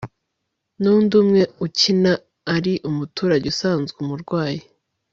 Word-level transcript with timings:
n'undi 0.81 1.13
umwe 1.21 1.41
ukina 1.65 2.13
ari 2.55 2.73
umuturage 2.89 3.45
usanzwe 3.53 3.97
umurwayi 4.03 4.61